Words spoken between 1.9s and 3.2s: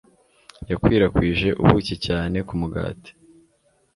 cyane ku mugati.